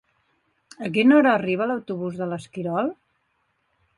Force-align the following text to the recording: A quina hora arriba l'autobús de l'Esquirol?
A 0.85 0.89
quina 0.95 1.17
hora 1.19 1.33
arriba 1.41 1.69
l'autobús 1.71 2.17
de 2.21 2.29
l'Esquirol? 2.31 2.93